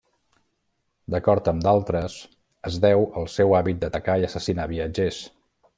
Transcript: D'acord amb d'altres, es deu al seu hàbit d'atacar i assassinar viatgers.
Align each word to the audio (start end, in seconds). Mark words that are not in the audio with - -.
D'acord 1.15 1.51
amb 1.51 1.61
d'altres, 1.67 2.15
es 2.71 2.81
deu 2.89 3.07
al 3.23 3.31
seu 3.35 3.57
hàbit 3.59 3.85
d'atacar 3.85 4.21
i 4.23 4.31
assassinar 4.31 4.71
viatgers. 4.77 5.25